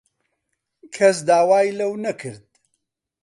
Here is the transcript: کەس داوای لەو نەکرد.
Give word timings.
کەس 0.95 1.17
داوای 1.27 1.75
لەو 1.79 1.93
نەکرد. 2.05 2.47